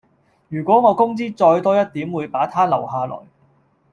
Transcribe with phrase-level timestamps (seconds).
[0.49, 3.19] 如果我工資再多一點會把她留下來